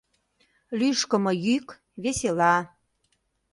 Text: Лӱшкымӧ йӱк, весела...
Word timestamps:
Лӱшкымӧ 0.79 1.33
йӱк, 1.45 1.67
весела... 2.03 2.55